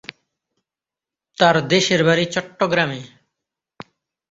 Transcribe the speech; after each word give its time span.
তার 1.37 1.55
দেশের 1.67 2.01
বাড়ি 2.07 2.25
চট্টগ্রামে। 2.25 3.01